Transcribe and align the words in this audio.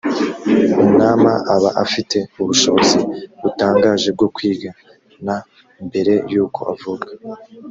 umwama 0.85 1.31
aba 1.55 1.69
afite 1.83 2.17
ubushobozi 2.41 2.97
butangaje 3.41 4.09
bwo 4.15 4.27
kwiga 4.35 4.69
na 5.25 5.37
mbere 5.85 6.13
y’ 6.33 6.35
uko 6.45 6.61
avuka. 6.73 7.09